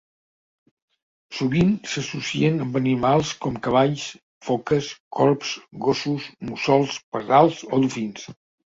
Sovint, 1.39 1.69
s'associen 1.91 2.57
amb 2.65 2.81
animals 2.81 3.35
com 3.45 3.61
cavalls, 3.69 4.09
foques, 4.49 4.91
corbs, 5.21 5.55
gossos, 5.87 6.29
mussols, 6.51 7.01
pardals, 7.17 7.67
o 7.73 7.85
dofins. 7.87 8.31